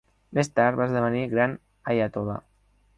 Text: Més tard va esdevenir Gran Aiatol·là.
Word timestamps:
Més 0.37 0.49
tard 0.59 0.79
va 0.79 0.87
esdevenir 0.89 1.23
Gran 1.37 1.57
Aiatol·là. 1.93 2.45